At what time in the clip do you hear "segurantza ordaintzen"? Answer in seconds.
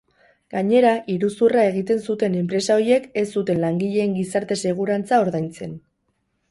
4.67-5.83